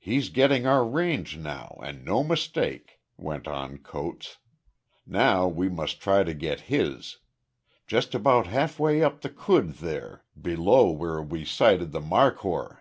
"He's 0.00 0.28
getting 0.28 0.66
our 0.66 0.84
range 0.84 1.38
now, 1.38 1.78
and 1.84 2.04
no 2.04 2.24
mistake," 2.24 2.98
went 3.16 3.46
on 3.46 3.78
Coates. 3.78 4.38
"Now 5.06 5.46
we 5.46 5.68
must 5.68 6.00
try 6.00 6.18
and 6.22 6.36
get 6.36 6.62
his. 6.62 7.18
Just 7.86 8.12
about 8.12 8.48
halfway 8.48 9.04
up 9.04 9.20
the 9.20 9.30
khud 9.30 9.74
there, 9.74 10.24
below 10.36 10.90
where 10.90 11.22
we 11.22 11.44
sighted 11.44 11.92
the 11.92 12.00
markhor." 12.00 12.78